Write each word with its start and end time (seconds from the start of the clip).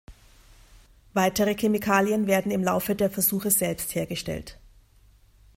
Weitere 1.13 1.53
Chemikalien 1.53 2.25
werden 2.25 2.51
im 2.51 2.63
Laufe 2.63 2.95
der 2.95 3.11
Versuche 3.11 3.51
selbst 3.51 3.93
hergestellt. 3.93 4.57